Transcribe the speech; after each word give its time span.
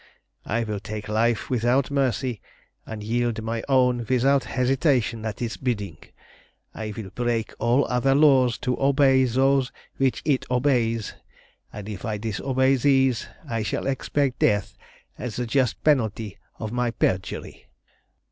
I 0.47 0.63
will 0.63 0.79
take 0.79 1.07
life 1.07 1.47
without 1.51 1.91
mercy, 1.91 2.41
and 2.87 3.03
yield 3.03 3.43
my 3.43 3.61
own 3.69 3.99
without 4.09 4.45
hesitation 4.45 5.23
at 5.27 5.43
its 5.43 5.57
bidding. 5.57 5.99
I 6.73 6.91
will 6.97 7.11
break 7.11 7.53
all 7.59 7.85
other 7.85 8.15
laws 8.15 8.57
to 8.65 8.81
obey 8.81 9.25
those 9.25 9.71
which 9.97 10.23
it 10.25 10.47
obeys, 10.49 11.13
and 11.71 11.87
if 11.87 12.03
I 12.03 12.17
disobey 12.17 12.77
these 12.77 13.27
I 13.47 13.61
shall 13.61 13.85
expect 13.85 14.39
death 14.39 14.75
as 15.19 15.35
the 15.35 15.45
just 15.45 15.83
penalty 15.83 16.39
of 16.57 16.71
my 16.71 16.89
perjury. 16.89 17.67